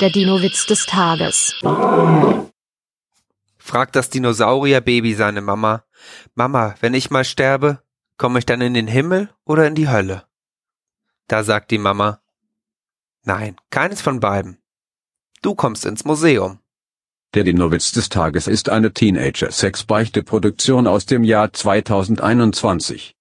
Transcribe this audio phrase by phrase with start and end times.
[0.00, 1.54] Der Dino-Witz des Tages.
[3.56, 5.84] Fragt das Dinosaurierbaby seine Mama,
[6.34, 7.80] Mama, wenn ich mal sterbe,
[8.18, 10.24] komme ich dann in den Himmel oder in die Hölle?
[11.28, 12.20] Da sagt die Mama,
[13.22, 14.58] Nein, keines von beiden.
[15.40, 16.58] Du kommst ins Museum.
[17.32, 23.14] Der Dino-Witz des Tages ist eine Teenager-Sex-Beichte-Produktion aus dem Jahr 2021.